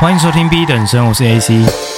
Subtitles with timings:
[0.00, 1.93] 欢迎收听 B 等生，我是 AC。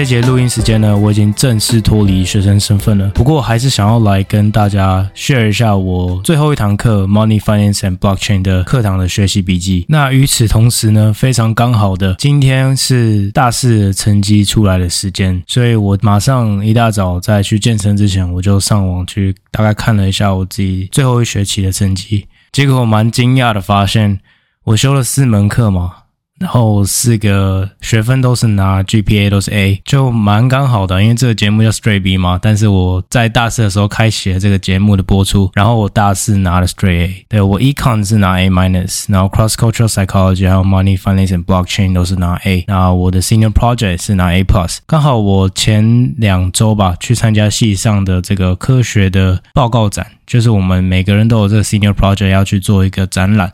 [0.00, 3.10] 这节录音时间呢，我已经正式脱离学生身份了。
[3.10, 9.84] 不过，还是想要来跟大家 share 一下我最后一堂课 Money Finance and Blockchain 的课堂的学习笔记。
[9.90, 22.26] 那与此同时呢，非常刚好的，今天是大四的成绩出来的时间，所以我马上一大早在去健身之前，我就上网去大概看了一下我自己最后一学期的成绩。
[22.52, 24.18] 结果我蛮惊讶的发现，
[24.64, 25.99] 我修了四门课嘛。
[26.40, 32.38] 然后四个学分都是拿 GPA 都是 A，就蛮刚好的，因为这个节目叫 Straight B 嘛。
[32.40, 42.36] 但是我在大四的时候开启了这个节目的播出，然后我大四拿了 Straight A，对，我 Econ 是拿 A minus，然后 Cross Cultural Psychology 还有 Money Finance and Blockchain 都是拿
[42.44, 44.78] A，那我的 Senior Project 是拿 A plus。
[44.86, 53.52] 刚好我前两周吧去参加系上的这个科学的报告展，就是我们每个人都有这个 Senior Project 要去做一个展览。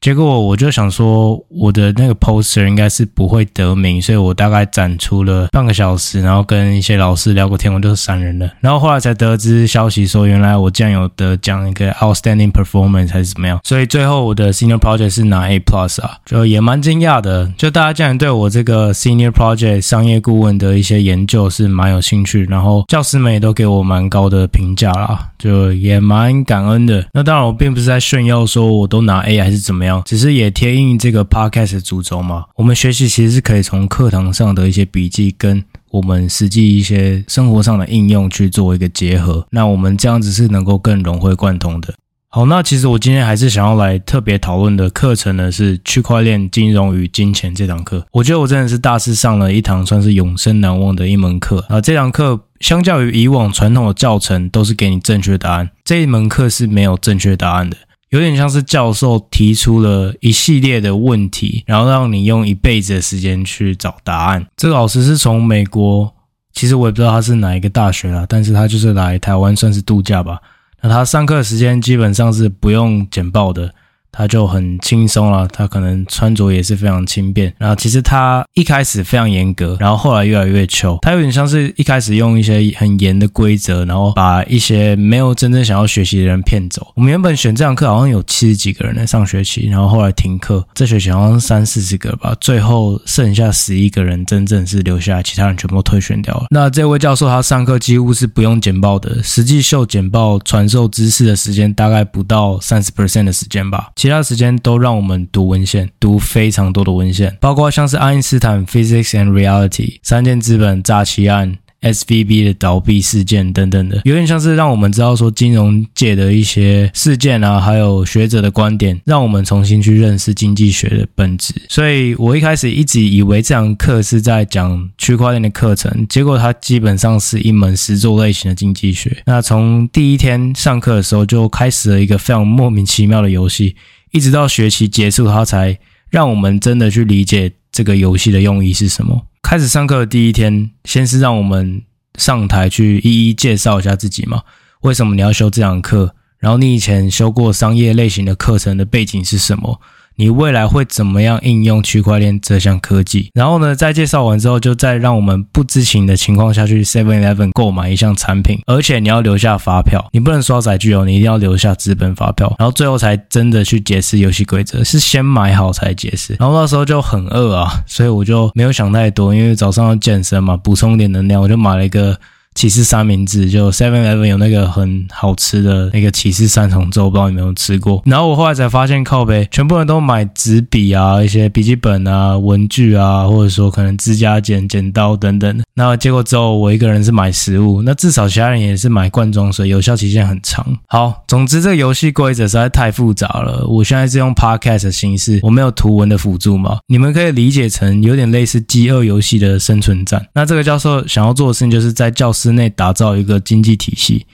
[0.00, 8.48] 结果我就想说，我的那个 poster 应该是不会得名，所以我大概展出了半个小时，然后跟一些老师聊过天，我就是闪人了。
[8.60, 17.52] 然后后来才得知消息说，原来我竟然有得奖一个 outstanding performance 还是怎么样，所以最后我的 senior project 是拿 A plus 啊，就也蛮惊讶的。
[17.56, 27.04] 就大家竟然对我这个 senior project 商业顾问的一些研究是蛮有兴趣，然后教师们也都给我蛮高的评价啦，就也蛮感恩的。
[27.12, 29.87] 那当然我并不是在炫耀说我都拿 A 还是怎么样。
[30.04, 41.94] 只是也贴应这个 podcast 的主轴嘛，我们学习其实是可以从课堂上的一些笔记跟我们实际一些生活上的应用去做一个结合，那我们这样子是能够更融会贯通的。
[42.30, 48.06] 好，那其实我今天还是想要来特别讨论的课程呢，是区块链金融与金钱这堂课。
[48.12, 51.80] 我觉得我真的是大四上了一堂算是永生难忘的一门课啊。
[51.80, 57.78] 这堂课相较于以往传统的教程，都是给你正确答案，这一门课是没有正确答案的。
[58.10, 64.46] 有点像是教授提出了一系列的问题，然后让你用一辈子的时间去找答案。
[64.56, 66.12] 这个老师是从美国，
[66.52, 70.38] 其实我也不知道他是哪一个大学啦，但是他就是来台湾算是度假吧。
[70.80, 73.74] 那他上课时间基本上是不用简报的。
[74.18, 77.54] 他就很轻松了，他可能穿着也是非常轻便。
[77.56, 80.98] 然后其实他一开始非常严格，然后后来越来越 chill。
[81.02, 86.84] 他有点像是一开始用一些很严的规则，然后把一些没有真正想要学习的人骗走。
[86.96, 96.46] 我们原本选这堂课好像有七十几个人在上学期，然后后来停课，这学期好像三四十个吧，最后剩下十一个人真正是留下来，其他人全部退选掉了。
[96.50, 103.90] 那这位教授他上课几乎是不用简报的，实际秀简报传授知识的时间大概不到三十 percent 的时间吧。
[103.94, 121.52] 其其他时间都让我们读文献，读非常多的文献，包括像是爱因斯坦 Physics and Reality、三箭资本诈欺案、SVB 的倒闭事件等等的，有点像是让我们知道说金融界的一些事件啊，还有学者的观点，让我们重新去认识经济学的本质。
[121.68, 129.22] 所以我一开始一直以为这堂课是在讲区块链的课程，结果它基本上是一门实作类型的经济学。
[129.26, 133.76] 那从第一天上课的时候就开始了一个非常莫名其妙的游戏。
[134.10, 135.78] 一直到学期结束，他才
[136.10, 139.26] 让我们真的去理解这个游戏的用意是什么。
[139.42, 141.82] 开始上课的第一天，先是让我们
[142.16, 144.42] 上台去一一介绍一下自己嘛，
[144.80, 146.14] 为什么你要修这堂课？
[146.38, 149.80] 然后你以前修过商业类型的课程的背景是什么？
[150.18, 153.30] 你未来会怎么样应用区块链这项科技？
[153.34, 162.52] 然后呢，在介绍完之后，就再让我们不知情的情况下去 Seven Eleven 购买一项产品，而且你要留下发票，你不能刷载具哦，你一定要留下纸本发票。
[162.58, 166.34] 然后最后才真的去解释游戏规则，是先买好才解释。
[166.40, 172.18] 然后那时候就很饿啊，所以我就没有想太多，因为早上要健身嘛，补充点能量，我就买了一个。
[172.58, 178.02] 起司三明治，就 Seven Eleven 有那个很好吃的那个起司三重奏，不知道你有没有吃过。
[178.04, 185.62] 然后我后来才发现，靠北全部人都买纸笔啊，一些笔记本啊、文具啊，或者说可能指甲剪、剪刀等等。
[185.74, 190.66] 那结果之后，我一个人是买食物，那至少其他人也是买罐装水，有效期限很长。
[190.88, 193.64] 好，总之这个游戏规则实在太复杂了。
[193.68, 200.26] 我现在是用 Podcast 的形式，我没有图文的辅助嘛，你们可以理解成有点类似饥饿游戏的生存战。
[200.34, 202.47] 那这个教授想要做的事情，就是在教室。
[202.48, 204.24] 之内打造一个经济体系，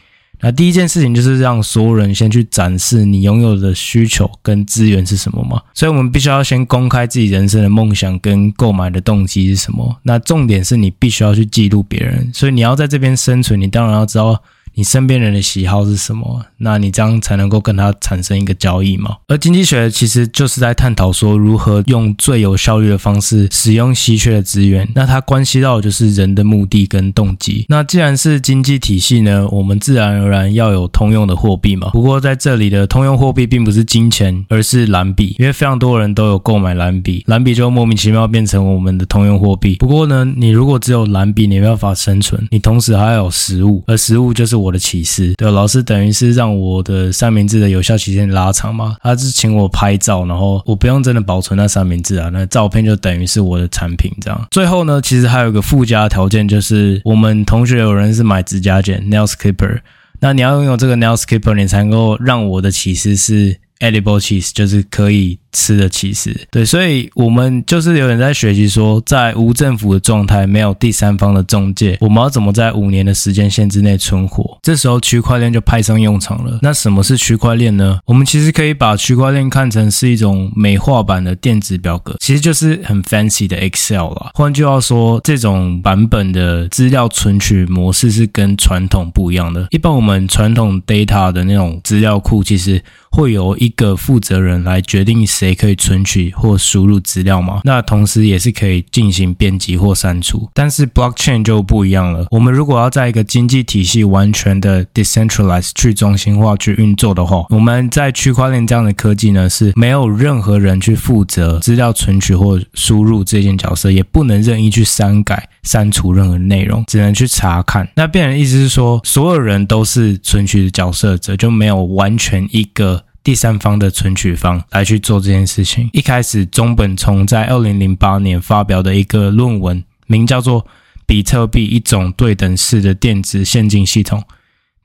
[0.40, 5.60] 那第一件事情就是让所有人先去展示你拥有的需求跟资源是什么嘛。
[5.74, 9.96] 所以我们必须要先公开自己人生的梦想跟购买的动机是什么。
[10.04, 14.40] 那重点是你必须要去记录别人，所以你要在这边生存，你当然要知道
[14.74, 19.16] 你身边人的喜好是什么，那你这样才能够跟他产生一个交易嘛。
[19.28, 27.66] 而经济学其实就是在探讨说如何用最有效率的方式使用稀缺的资源，那它关系到的就是人的目的跟动机。
[27.68, 31.90] 那既然是经济体系呢，我们自然而然要有通用的货币嘛。
[31.90, 39.76] 不过在这里的通用货币并不是金钱，而是蓝币，因为非常多人都有购买蓝币，蓝币就莫名其妙变成我们的通用货币。
[39.76, 45.32] 不过呢，你如果只有蓝币，你没办法生存，你同时还要有实物，而实物就是我我的起司。
[45.36, 54.46] 对，老师等于是让我的三明治的有效期限拉长嘛，他是请我拍照，然后我不用真的保存那三明治啊，那照片就等于是我的产品这样。
[54.50, 59.80] 最后呢，其实还有个附加条件，就是我们同学有人是买指甲剪 nail clipper，
[60.20, 65.38] 那你要拥有这个 nail clipper，你才能够让我的起司是 edible cheese，就是可以。
[65.54, 74.58] 吃的其实，对，所以我们就是有点在学习说，在无政府的状态，没有第三方的中介，我们要怎么在五年的时间线之内存活？
[74.62, 76.58] 这时候区块链就派上用场了。
[76.60, 78.00] 那什么是区块链呢？
[78.04, 84.32] 我们其实可以把区块链看成是一种美化版的电子表格，其实就是很 fancy 的 Excel 啦。
[84.34, 89.68] 换句话说，这种版本的资料存取模式是跟传统不一样的。
[89.70, 95.43] 一般我们传统 data 的那种资料库，其实会由一个负责人来决定谁。
[95.44, 97.60] 谁可以存取或输入资料吗？
[97.64, 100.48] 那同时也是可以进行编辑或删除。
[100.54, 102.26] 但是 blockchain 就不一样了。
[102.30, 117.86] 我们如果要在一个经济体系完全的 decentralized 去中心化去运作的话，我们在区块链这样的科技呢，是没有任何人去负责资料存取或输入这件角色，也不能任意去删改、删除任何内容，只能去查看。
[117.96, 123.04] 那变的意思是说，所有人都是存取的角色者，就没有完全一个。
[123.24, 125.88] 第三方的存取方来去做这件事情。
[125.94, 130.62] 一开始，中本聪在二零零八年发表的一个论文，名叫做
[131.06, 134.20] 《比特币：一种对等式的电子现金系统》。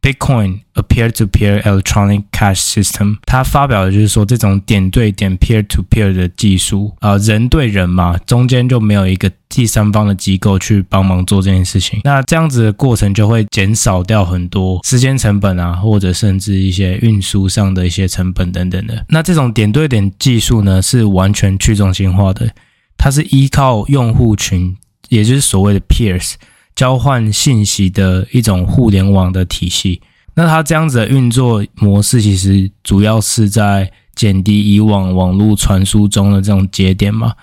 [0.01, 12.00] Bitcoin, a peer-to-peer electronic cash system，它发表的就是说，这种点对点 peer-to-peer 的技术啊、呃，人对人嘛，中间就没有一个第三方的机构去帮忙做这件事情。
[12.06, 19.06] 那这样子的过程就会减少掉很多时间成本啊，或者甚至一些运输上的一些成本等等的。
[19.10, 22.50] 那这种点对点技术呢，是完全去中心化的，
[22.98, 24.78] 它是依靠用户群，
[25.10, 26.36] 也就是所谓的 peers。
[26.80, 30.02] 交换信息的一种互联网的体系，
[30.36, 37.34] 那它这样子的运作模式，其实主要是在减低以往网络传输中的这种节点嘛，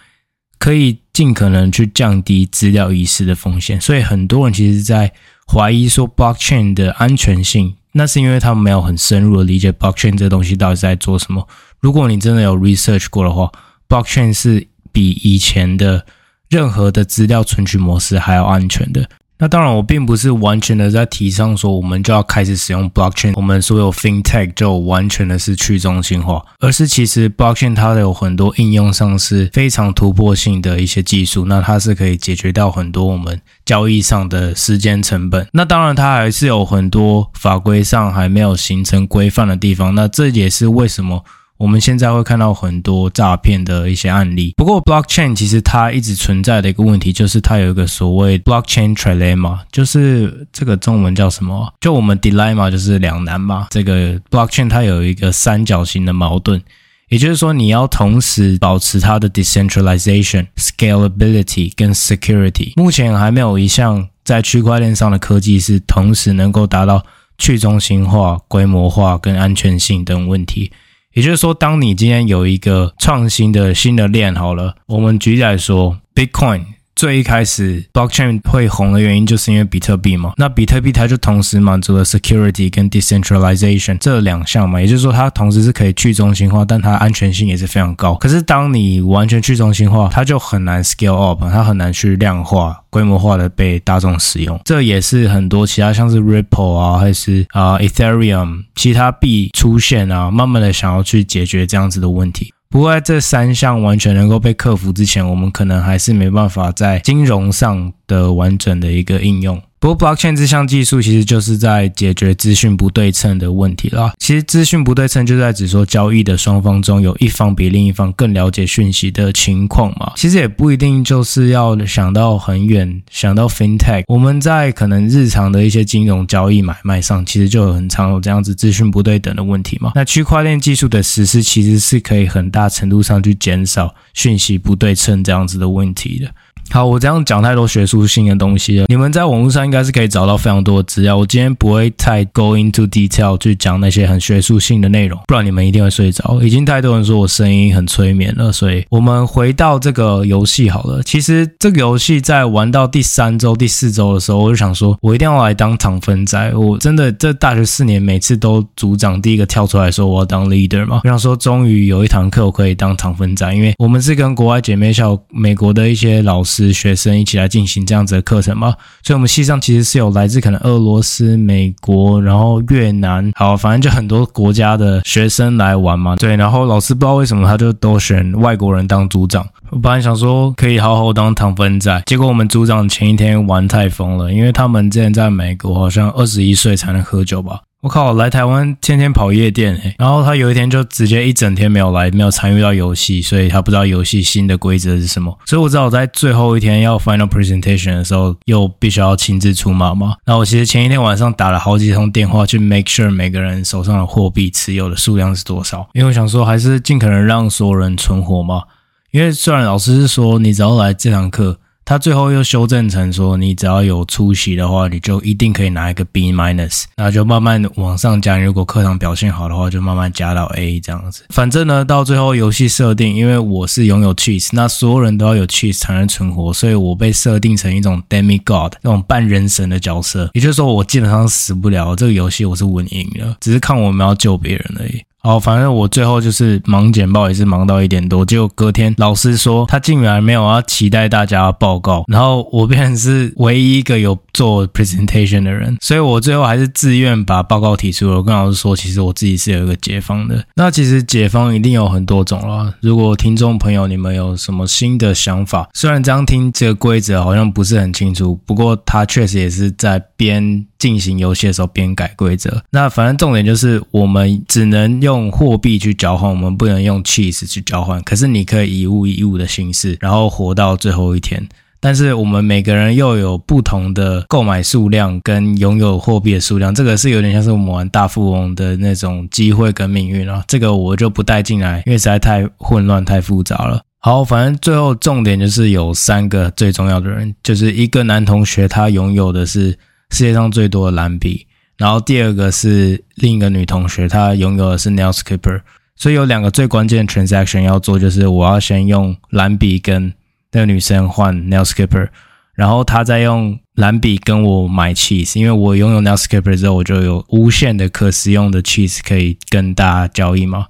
[0.59, 3.79] 可以尽可能去降低资料遗失的风险。
[3.79, 5.13] 所以很多人其实在
[5.47, 11.47] 怀疑说 blockchain 的安全性，那是因为他们没有很深入的理解 blockchain 这东西到底在做什么。
[11.81, 13.53] 如果你真的有 research 过的话
[13.87, 16.07] ，blockchain 是比以前的
[16.49, 19.07] 任何的资料存取模式还要安全的。
[19.39, 35.47] 那当然，我并不是完全的在提倡说我们就要开始使用 blockchain，我们所有 fintech 就完全的是去中心化，而是其实 blockchain 它有很多应用上是非常突破性的一些技术，那它是可以解决掉很多我们交易上的时间成本。
[35.53, 41.23] 那当然，它还是有很多法规上还没有形成规范的地方，那这也是为什么。
[41.59, 44.53] 我们现在会看到很多诈骗的一些案例。
[44.57, 51.73] 不过，blockchain 其实它一直存在的一个问题，就是它有一个所谓 blockchain trilemma，就是这个中文叫什么？
[51.81, 53.69] 就我们 dilemma 就是两难嘛。
[53.71, 56.63] 这个 blockchain 它有一个三角形的矛盾，
[57.09, 62.73] 也就是说，你要同时保持它的 decentralization、scalability 跟 security。
[62.77, 67.03] 目前还没有一项在区块链上的科技是同时能够达到
[67.39, 70.71] 去中心化、规模化跟安全性等问题。
[71.17, 76.76] 也就是说，当你今天有一个创新的新的链，好了，我们举例来说，Bitcoin。
[76.97, 80.33] 最一开始，blockchain 会红的原因就是因为比特币嘛。
[80.39, 88.15] 那比特币它就同时满足了 security 跟 decentralization 这两项嘛，也就是说它同时是可以去中心化，但它安全性也是非常高。
[88.15, 94.59] 可是当你完全去中心化，它就很难 scale up，它很难去量化、规模化的被大众使用。
[94.65, 102.55] 这也是很多其他像是 Ripple 啊，还是啊 Ethereum 其他币出现啊，慢慢的想要去解决这样子的问题。
[102.69, 109.63] 不过，在这三项完全能够被克服之前，我们可能还是没办法在金融上的完整的一个应用。
[109.79, 114.13] 不过，blockchain 这项技术其实就是在解决资讯不对称的问题啦。
[114.19, 120.13] 其实，资讯不对称就在指说交易的双方中有一方比另一方更了解讯息的情况嘛。
[120.17, 129.93] 其实也不一定就是要想到很远，想到 fintech，我们在可能日常的一些金融交易买卖上，其实就有很常有这样子资讯不对等的问题嘛。
[129.95, 136.31] 那区块链技术的实施，其实是可以很大程度上去减少讯息不对称这样子的问题的。
[136.71, 138.87] 好，我这样讲太多学术性的东西了。
[138.89, 141.17] 你们在网络上应该是可以找到非常多的资料。
[141.17, 146.39] 我今天不会太 go into detail 去讲那些很学术性的内容，不然你们一定会睡着。
[146.43, 151.03] 已经太多人说我声音很催眠了，所以我们回到这个游戏好了。
[151.03, 156.53] 其实这个游戏在玩到第三周、第四周的时候，我就想说，我一定要来当糖分仔。
[156.55, 161.01] 我真的这大学四年，每次都组长第一个跳出来说我要当 leader 嘛。
[161.05, 166.56] 我想说，终于有一堂课我可以当糖分仔，因为我们是跟国外姐妹校、美国的一些老师。
[166.57, 168.75] 是学生一起来进行这样子的课程吗？
[169.03, 176.17] 所以，我们系上其实是有来自可能俄罗斯、美国，然后越南，好，反正就很多国家的学生来玩嘛。
[176.17, 179.47] 对，然后老师不知道为什么他就都选外国人当组长。
[179.71, 187.61] 我本来想说可以好好当糖分仔，结果我们组长前一天玩太疯了，因为他们之前在美国好像二十一岁才能喝酒吧。
[187.87, 195.39] 我靠，来台湾天天跑夜店，然后他有一天就直接一整天没有来，没有参与到游戏，所以他不知道游戏新的规则是什么。
[195.47, 200.17] 所以我知道我在最后一天要 final presentation 的时候，又必须要亲自出马嘛。
[200.27, 208.65] 那我其实前一天晚上打了好几通电话去 make sure 每个人手上的货币持有的数量是多少，因为我想说还是尽可能让所有人存活嘛。
[209.13, 211.61] 因为虽然老师是说你只要来这堂课。
[211.89, 218.37] 他最后又修正成说，你只要有出席的话，你就一定可以拿一个 B minus，那就慢慢往上加。
[218.37, 221.23] 如果课堂表现好的话，就慢慢加到 A 这样子。
[221.29, 230.29] 反正呢，到最后游戏设定，因为我是拥有 cheese，那所有人都要有 cheese 才能存活，所以我被设定成一种 demigod 那种半人神的角色。
[230.35, 235.01] 也就是说，我基本上死不了，这个游戏我是稳赢了，只是看我们要救别人而已。
[235.27, 238.25] 哦，反正我最后就是忙简报，也是忙到一点多。
[238.25, 248.19] 结果隔天老师说他竟然没有要期待大家报告，然后我变成是唯一一个有做 presentation 的人，所以我最后还是自愿把报告提出了。
[248.19, 250.45] 我跟老师说，其实我自己是有一个解方的。
[250.55, 252.73] 那其实解方一定有很多种啦。
[252.81, 262.63] 如果听众朋友你们有什么新的想法，虽然这样听这个规则好像不是很清楚，不过他确实也是在编进行游戏的时候边改规则。
[262.71, 265.27] 那反正重点就是我们只能用。
[265.37, 268.01] 货币去交换，我们不能用 cheese 去交换。
[268.05, 271.47] 可是你可以以物易物的形式，然后活到最后一天。
[271.81, 280.43] 但是我们每个人又有不同的购买数量跟拥有货币的数量，这个是有点像是我们玩大富翁的那种机会跟命运啊。
[280.49, 283.83] 这个我就不带进来，因为实在太混乱太复杂了。
[283.99, 289.77] 好，反正最后重点就是有三个最重要的人，就是一个男同学，他拥有的是
[290.11, 291.47] 世界上最多的蓝笔。
[291.77, 295.61] 然后第二个是另一个女同学，她拥有的是 Nail Skipper，
[295.95, 300.15] 所以有两个最关键的 transaction 要做，就是我要先用蓝笔跟
[300.53, 302.09] 那个女生换 Nail Skipper，
[302.55, 310.67] 然后她再用蓝笔跟我买 cheese，因为我拥有 Nail Skipper 之后，我就有无限的可食用的 cheese 可以跟大家交易嘛，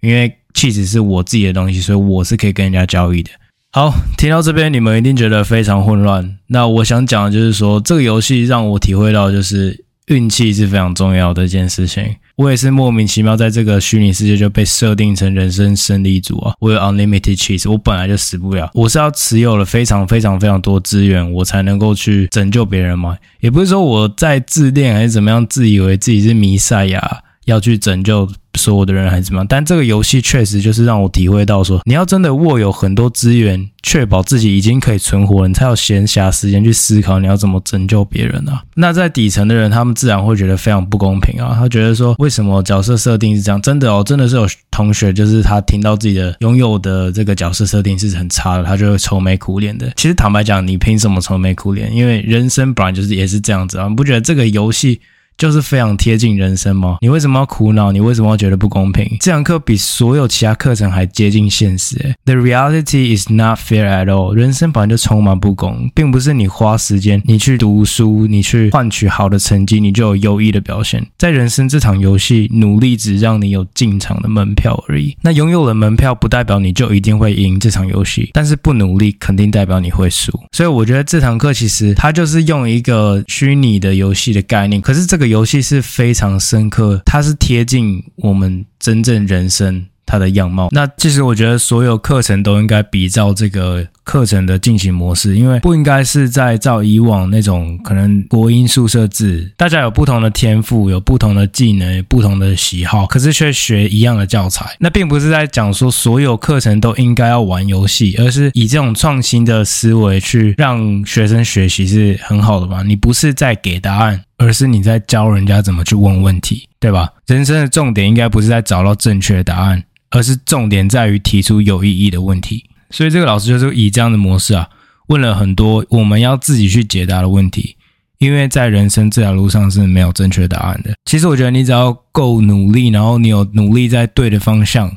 [0.00, 3.30] 因为 cheese 是我自己的东西，所以我是可以跟人家交易的。
[3.76, 9.84] 好，听到这边你们一定觉得非常混乱，那我想讲的就是说，这个游戏让我体会到就是。
[10.06, 12.14] 运气是非常重要的一件事情。
[12.36, 16.54] 我也是莫名其妙在这个虚拟世界就被设定成人生胜利组啊！
[16.60, 18.70] 我有 unlimited cheese，我本来就死不了。
[18.72, 23.16] 我是要持有了非常非常非常多资源，我才能够去拯救别人嘛。
[23.40, 27.00] 也不是说我在自恋还是怎么样，自以为自己是弥赛亚
[27.46, 28.28] 要去拯救。
[28.58, 29.46] 所有的人还是怎么样？
[29.46, 38.62] 但这个游戏确实就是让我体会到说，你要真的握有很多资源，确保自己已经可以存活了，你才有闲暇时间去思考你要怎么拯救别人啊。
[38.74, 41.54] 那在底层的人，他们自然会觉得非常不公平啊。
[41.54, 43.60] 他觉得说，为什么角色设定是这样？
[43.60, 49.92] 真的哦，真的是有同学，就是他听到自己的拥有的这个角色设定是很差的，他就会愁眉苦脸的。
[49.96, 51.94] 其实坦白讲，你凭什么愁眉苦脸？
[51.94, 53.86] 因为人生本来就是也是这样子啊。
[53.86, 54.98] 你不觉得这个游戏？
[55.38, 56.96] 就是非常贴近人生吗？
[57.02, 57.92] 你为什么要苦恼？
[57.92, 59.06] 你为什么要觉得不公平？
[59.20, 62.14] 这堂课比所有其他课程还接近现实。
[62.24, 64.34] The reality is not fair at all。
[64.34, 71.06] 人生本来就充满不公，并不是你花时间，你去读书，你去换取好的成绩，你就有优异的表现。
[71.18, 75.14] 在人生这场游戏，努力只让你有进场的门票而已。
[75.20, 80.32] 那拥有了门票，不代表你就一定会赢这场游戏，但是不努力，肯定代表你会输。
[80.52, 85.25] 所以我觉得这堂课其实它就是用一个虚拟的游戏的概念，可是这个。
[85.26, 90.68] 游戏是非常深刻，它是贴近我们真正人生它的样貌。
[90.72, 104.64] 那其实我觉得所有课程都应该比照这个课程的进行模式，因为不应该是在照以往那种可能国音宿舍制，大家有不同的天赋，有不同的技能，不同的喜好，可是却学一样的教材。
[104.78, 112.84] 那并不是在讲说所有课程都应该要玩游戏，而是以这种创新的思维去让学生学习是很好的吧？
[112.84, 114.22] 你不是在给答案。
[114.38, 117.10] 而是你在教人家怎么去问问题，对吧？
[117.26, 122.62] 人生的重点应该不是在找到正确的答案，而是重点在于提出有意义的问题。
[122.90, 124.68] 所以这个老师就是以这样的模式啊，
[125.08, 127.76] 问了很多我们要自己去解答的问题，
[128.18, 130.94] 因为在人生这条路上是没有正确答案的。
[131.04, 134.96] 其实我觉得你只要够努力，然后你有努力在对的方向。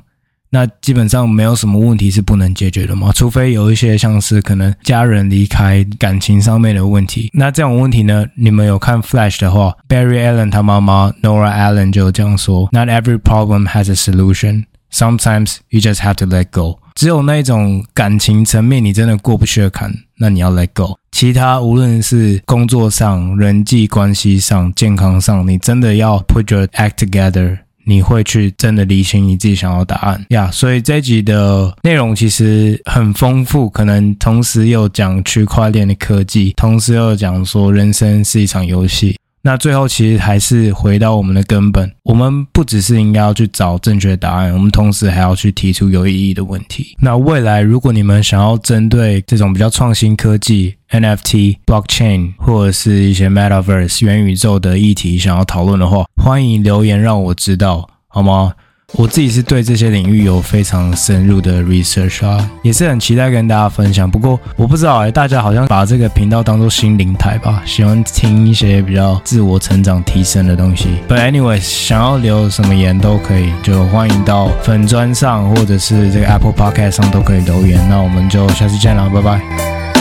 [0.51, 7.29] 那基本上没有什么问题是不能解决的嘛，除非有一些像是可能家人离开、感情上面的问题。
[7.33, 14.63] 那这种问题呢，你们有看 Flash 的话，Barry Allen 他妈妈 Nora Allen 就这样说：Not every problem has a solution.
[14.91, 16.79] Sometimes you just have to let go.
[16.99, 20.97] 只有那一种感情层面你真的过不去的坎，那你要 let go。
[21.13, 27.59] 其他无论是工作上、人际关系上、健康上，你真的要 put your act together。
[27.85, 39.15] 你会去真的理清你自己想要答案呀所以这集的内容其实很丰富，可能同时又讲区块链的科技，同时又讲说人生是一场游戏。
[39.41, 46.95] 那最后其实还是回到我们的根本，我们不只是应该要去找正确答案，我们同时还要去提出有意义的问题。
[47.01, 58.53] 那未来如果你们想要针对这种比较创新科技、NFT、Blockchain 或者是一些 Metaverse 元宇宙的议题想要讨论的话，欢迎留言让我知道，好吗？
[58.93, 64.09] 我自己是对这些领域有非常深入的 research 啊，也是很期待跟大家分享。
[64.09, 70.87] 不过我不知道哎，大家好像把这个频道当做心灵台吧，喜欢听一些比较自我成长提升的东西。
[71.07, 77.79] But anyway，想要留什么言都可以，就欢迎到粉砖上或者是这个 Apple Podcast 上都可以留言。
[77.89, 79.98] 那我们就下次见了，拜拜。